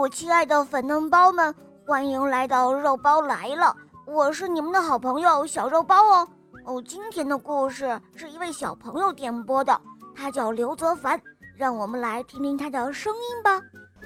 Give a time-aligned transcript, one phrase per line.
[0.00, 1.54] 我亲爱的粉嫩包们，
[1.86, 3.76] 欢迎来到肉包来了！
[4.06, 6.26] 我是你们的好朋友小肉包哦。
[6.64, 9.78] 哦，今天的故事是一位小朋友点播的，
[10.16, 11.20] 他叫刘泽凡，
[11.54, 13.60] 让我们来听听他的声音吧。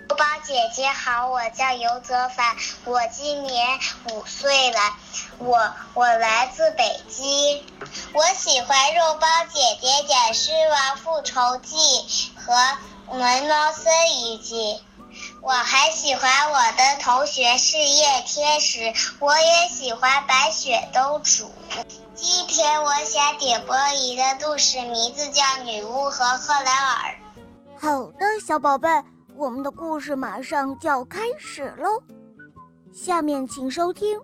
[0.09, 3.79] 肉包姐姐好，我叫刘泽凡，我今年
[4.11, 4.79] 五岁了，
[5.39, 5.57] 我
[5.95, 7.63] 我来自北京，
[8.13, 11.77] 我喜欢肉包姐姐讲《狮王复仇记》
[12.35, 12.53] 和
[13.17, 14.57] 《萌猫森林记》。
[15.45, 18.81] 我还喜欢我的同学是叶天使，
[19.21, 21.51] 我也喜欢白雪公主。
[22.15, 27.15] 今天我想点播一个故事，名字叫《女巫和克莱尔》。
[27.79, 28.89] 好的，小宝贝，
[29.37, 32.03] 我们的故事马上就要开始喽。
[32.91, 34.19] 下面请收听《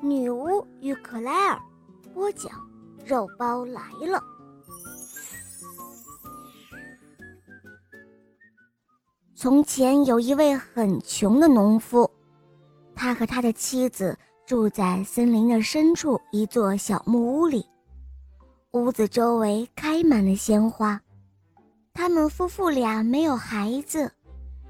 [0.00, 1.60] 女巫与克莱尔》，
[2.14, 2.50] 播讲
[3.04, 4.18] 肉包来了。
[9.42, 12.08] 从前有一位很穷的农夫，
[12.94, 17.66] 他和他的妻子住在森林的深处一座小木屋里，
[18.70, 21.00] 屋子周围开满了鲜花。
[21.92, 24.08] 他们夫妇俩没有孩子，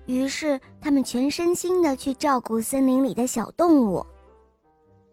[0.06, 4.03] 于是他们全身心的去照顾森林里的小动物。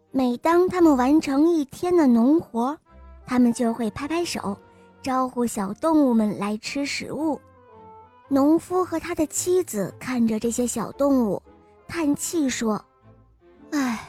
[0.10, 2.78] 每当他们完成一天的农活，
[3.26, 4.58] 他们就会拍拍手，
[5.04, 7.38] 招呼小动物们来吃食物。
[8.32, 11.42] 农夫和他的妻子看着这些小动物，
[11.88, 12.80] 叹气说
[13.72, 14.08] ：“唉，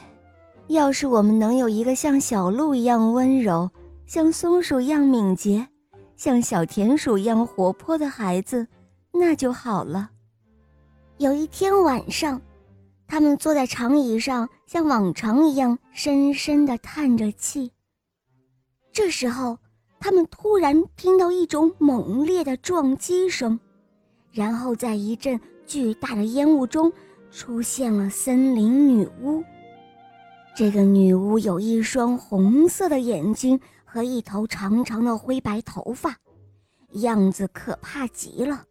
[0.67, 3.67] 要是我们能有一个像小鹿一样温柔，
[4.05, 5.67] 像松鼠一样敏捷，
[6.15, 8.67] 像小田鼠一样活泼的孩子，
[9.11, 10.11] 那就好了。”
[11.17, 12.39] 有一天晚上，
[13.07, 17.71] 他们坐在长椅上，像往常一样深深地叹着气。
[18.91, 19.57] 这时候，
[19.99, 23.59] 他们突然听到一种猛烈的撞击声。
[24.31, 26.91] 然后，在一阵巨大的烟雾中，
[27.29, 29.43] 出现了森林女巫。
[30.55, 36.15] 这个女巫有一双红色的眼睛和一头长长的灰白头发，
[36.93, 38.65] 样子可怕极了。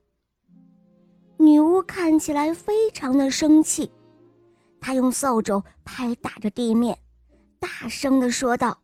[1.38, 3.90] 女巫看起来非常的生气，
[4.78, 6.98] 她用扫帚拍打着地面，
[7.58, 8.78] 大声地说道：“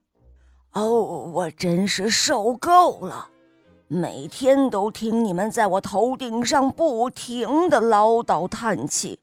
[0.73, 3.31] 哦，我真是受够了！”
[3.89, 9.21] 每天都听你们在我头顶上不停的唠叨叹气，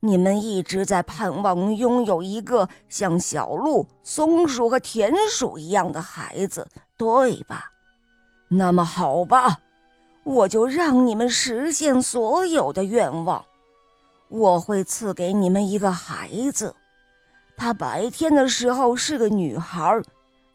[0.00, 7.70] 你们一直在盼望拥有一个像小鹿、松鼠和田鼠一样的孩子，对吧？
[8.48, 9.58] 那么好吧，
[10.24, 13.44] 我就让你们实现所有的愿望。
[14.28, 16.74] 我会赐给你们一个孩子，
[17.56, 20.02] 他白天的时候是个女孩，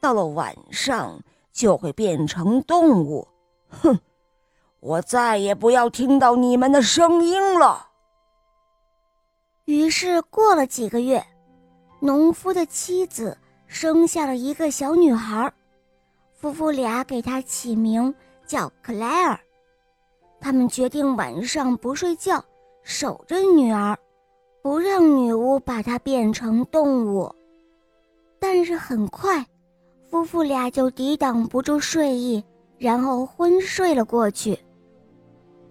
[0.02, 1.18] 到了晚上。
[1.52, 3.28] 就会变成动物，
[3.70, 4.00] 哼！
[4.80, 7.90] 我再也不要听到你们的声音了。
[9.66, 11.24] 于是过了几个月，
[12.00, 15.54] 农夫的妻子生下了一个小女孩，
[16.34, 18.14] 夫妇俩给她起名
[18.46, 19.40] 叫克莱尔。
[20.40, 22.44] 他们决定晚上不睡觉，
[22.82, 23.96] 守着女儿，
[24.64, 27.34] 不让女巫把她变成动物。
[28.40, 29.46] 但是很快。
[30.12, 32.44] 夫妇俩就抵挡不住睡意，
[32.78, 34.60] 然后昏睡了过去。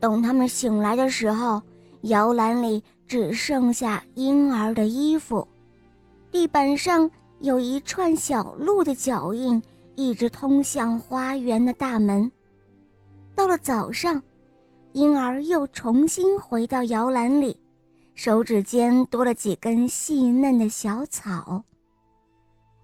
[0.00, 1.60] 等他们醒来的时候，
[2.04, 5.46] 摇篮里只剩下婴儿的衣服，
[6.32, 7.08] 地板上
[7.40, 9.62] 有一串小鹿的脚印，
[9.94, 12.32] 一直通向花园的大门。
[13.34, 14.22] 到了早上，
[14.92, 17.54] 婴儿又重新回到摇篮里，
[18.14, 21.62] 手指间多了几根细嫩的小草。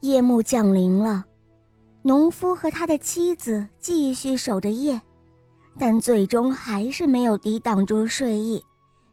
[0.00, 1.24] 夜幕降临了。
[2.06, 5.02] 农夫和他的妻子继续守着夜，
[5.76, 8.64] 但最终还是没有抵挡住睡意，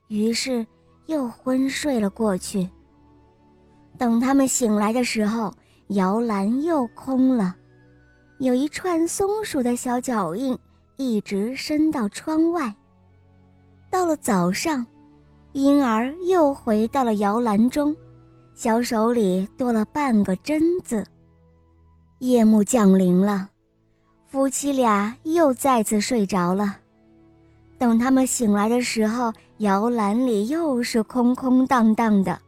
[0.09, 0.64] 于是
[1.08, 2.70] 又昏睡了过去。
[3.98, 5.52] 等他们醒来的时候，
[5.88, 7.56] 摇篮又空了，
[8.38, 10.56] 有一串松鼠的小脚印
[10.98, 12.72] 一直伸到窗外。
[13.90, 14.86] 到了早上，
[15.53, 17.96] 婴儿又回到了摇篮中，
[18.53, 21.03] 小手里多了半个榛子。
[22.23, 23.49] 夜幕降临了，
[24.29, 26.78] 夫妻俩又再次睡着了。
[27.78, 32.40] 等他们醒来的时候，摇篮里又是空空荡荡的。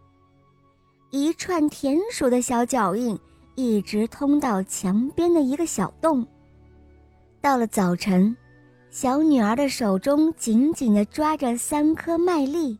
[1.09, 3.19] 一串田鼠的小脚印
[3.55, 6.25] 一直通到墙边的一个小洞。
[7.41, 8.33] 到了早晨，
[8.89, 12.79] 小女儿的手中紧紧地抓着三颗麦粒。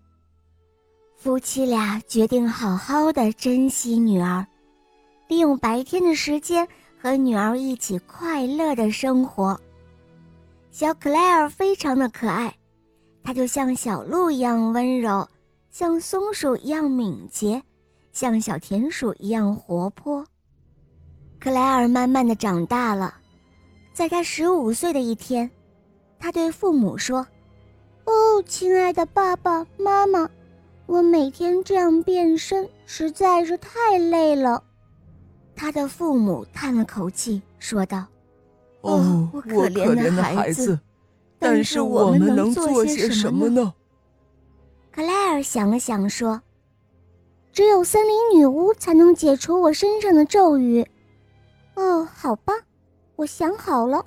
[1.17, 4.47] 夫妻俩决定好好的珍惜女儿，
[5.27, 6.65] 利用白天的时间。
[7.05, 9.55] 和女儿一起快乐的生活。
[10.71, 12.51] 小克莱尔非常的可爱，
[13.23, 15.27] 她就像小鹿一样温柔，
[15.69, 17.61] 像松鼠一样敏捷，
[18.11, 20.25] 像小田鼠一样活泼。
[21.39, 23.13] 克莱尔慢慢的长大了，
[23.93, 25.47] 在他十五岁的一天，
[26.17, 27.19] 他对父母说
[28.05, 30.27] ：“哦，亲爱的爸爸妈妈，
[30.87, 34.63] 我每天这样变身实在是太累了。”
[35.55, 38.05] 他的父母叹了口气，说道
[38.81, 40.79] ：“哦，我可怜的孩子，
[41.39, 43.73] 但是我们能做些什么呢？”
[44.91, 46.41] 克莱尔想了想，说
[47.51, 50.85] ：“只有森林女巫才能解除我身上的咒语。”
[51.75, 52.53] 哦，好吧，
[53.15, 54.05] 我想好了，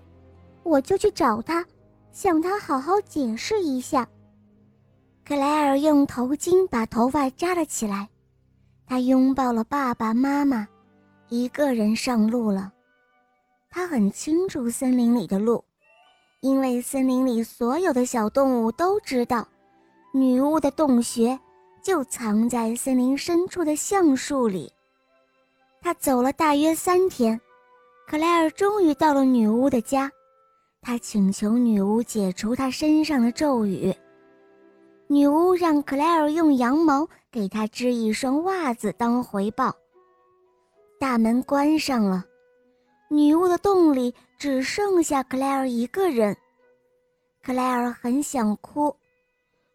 [0.62, 1.64] 我就去找她，
[2.12, 4.08] 向她好好解释一下。
[5.24, 8.08] 克莱尔用头巾把头发扎了起来，
[8.86, 10.66] 他拥抱了爸爸妈妈，
[11.28, 12.72] 一个人上路了。
[13.70, 15.62] 他很清楚森林里的路，
[16.40, 19.46] 因为森林里所有的小动物都知道，
[20.12, 21.38] 女巫的洞穴
[21.82, 24.72] 就藏在森林深处的橡树里。
[25.80, 27.40] 他走了大约三天。
[28.06, 30.10] 克莱尔终于到了女巫的家，
[30.80, 33.94] 他请求女巫解除他身上的咒语。
[35.08, 39.76] 女巫让克莱尔用羊毛给他织一双袜子当回报。
[40.98, 42.24] 大门关上了，
[43.08, 46.36] 女巫的洞里只剩下克莱尔一个人。
[47.40, 48.94] 克莱尔很想哭，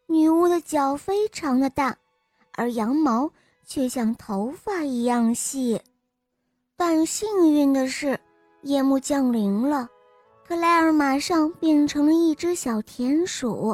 [0.05, 1.95] 女巫的脚非常的大，
[2.55, 3.31] 而羊毛
[3.65, 5.79] 却像头发一样细。
[6.75, 8.19] 但幸运的是，
[8.63, 9.87] 夜幕降临了，
[10.45, 13.73] 克莱尔马上变成了一只小田鼠。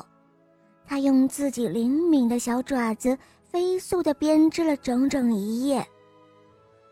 [0.85, 5.83] 他用自己灵敏的小爪子飞速地编织了整整一夜。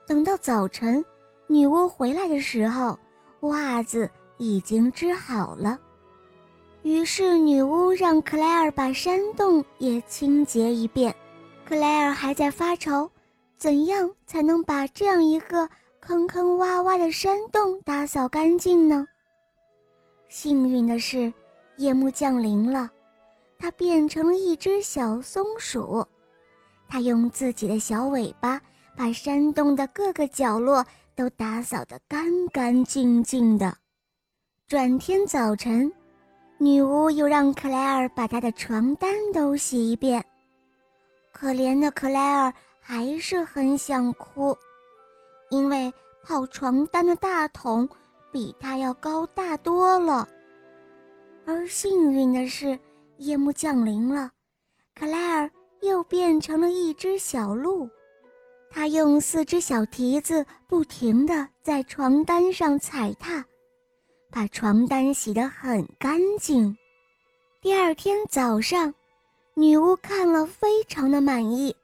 [0.08, 1.04] 等到早晨，
[1.48, 2.98] 女巫回来的时候，
[3.42, 5.78] 袜子已经织好了。
[6.84, 11.14] 于是，女巫让克莱尔把山洞也清洁一遍。
[11.66, 13.12] 克莱尔还在发愁，
[13.58, 15.70] 怎样才能把这样一个。
[16.00, 19.06] 坑坑洼洼的山洞打扫干净呢。
[20.30, 21.34] 幸运的是，
[21.76, 22.90] 夜幕降临了，
[23.60, 26.06] 它变成了一只小松鼠。
[26.88, 28.62] 它用自己的小尾巴
[28.98, 30.84] 把山洞的各个角落
[31.16, 33.78] 都打扫得干干净净的。
[34.68, 35.94] 转天早晨，
[36.58, 40.26] 女巫又让克莱尔把她的床单都洗一遍。
[41.32, 42.52] 可怜的克莱尔
[42.82, 44.58] 还是很想哭。
[45.52, 45.94] 因为
[46.24, 47.88] 泡床单的大桶
[48.32, 50.28] 比她要高大多了，
[51.46, 52.78] 而幸运的是，
[53.18, 54.32] 夜幕降临了，
[54.96, 55.50] 克莱尔
[55.82, 57.88] 又变成了一只小鹿，
[58.78, 63.44] 他用四只小蹄子不停地在床单上踩踏，
[64.30, 66.78] 把床单洗得很干净。
[67.60, 68.94] 第二天早上，
[69.56, 71.76] 女巫看了非常的满意，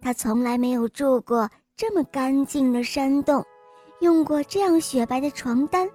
[0.00, 1.50] 她从来没有住过。
[1.76, 3.44] 这么干净的山洞，
[3.98, 5.90] 用过这样雪白的床单，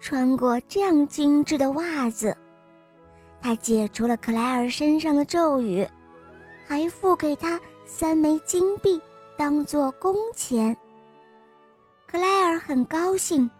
[0.00, 2.36] 穿过这样精致的袜子，
[3.40, 5.88] 他解除了克莱尔身上的咒语，
[6.66, 9.00] 还付给他三枚金币
[9.36, 10.76] 当做工钱。
[12.06, 13.50] 克莱尔很高兴，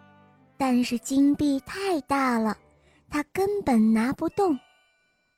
[0.57, 2.57] 但是金币太大了，
[3.09, 4.57] 他根本拿不动。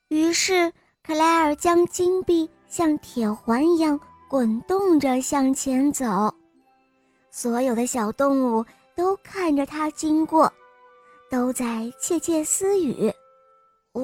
[0.08, 3.98] 于是克莱尔将金币像铁环一样。
[4.30, 6.04] 滚动着向前走，
[7.30, 8.62] 所有的小动物
[8.94, 10.52] 都看着它经过，
[11.30, 13.10] 都在窃窃私语：“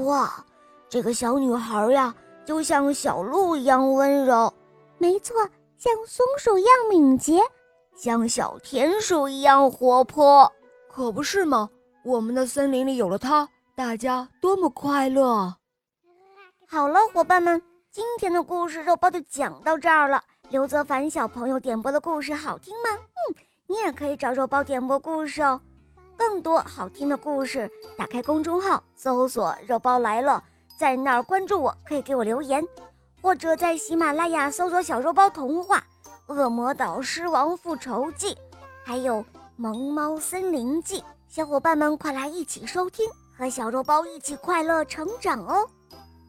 [0.07, 0.43] 哇，
[0.89, 2.15] 这个小女孩呀，
[2.47, 4.51] 就像小鹿一样温柔，
[4.97, 5.37] 没错，
[5.85, 7.43] 像松鼠一样敏捷，
[7.95, 10.51] 像小田鼠一样活泼，
[10.89, 11.69] 可不是吗？
[12.03, 15.57] 我们的森林里有了它，大家多么快乐！”
[16.67, 17.61] 好了，伙伴们。
[17.91, 20.25] 今天的故事肉包就讲到这儿了。
[20.49, 22.89] 刘泽凡小朋友点播的故事好听吗？
[22.95, 23.37] 嗯，
[23.67, 25.61] 你也可以找肉包点播故事哦。
[26.17, 30.43] 更多好听的故事，打开公众号搜索“肉包来了”，
[30.81, 32.67] 在那儿关注我，可以给我留言，
[33.25, 35.83] 或者在喜马拉雅搜索“小肉包童话”
[36.35, 38.35] 《恶魔岛狮王复仇记》，
[38.85, 39.15] 还有
[39.57, 41.01] 《萌猫森林记》。
[41.27, 45.67] 小伙伴们快来一起收听，和小肉包一起快乐成长哦。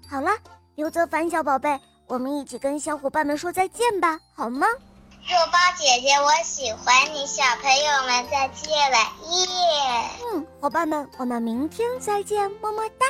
[0.10, 0.32] 好了。
[0.75, 4.66] 刘泽凡小宝贝，我们一起跟小伙伴们说再见吧，好吗？
[4.66, 8.98] 肉包姐姐，我喜欢你，小朋友们再见了，
[9.32, 10.10] 耶！
[10.34, 13.06] 嗯，伙伴们，我们明天再见，么么哒。